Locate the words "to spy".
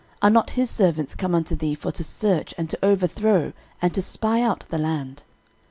3.93-4.41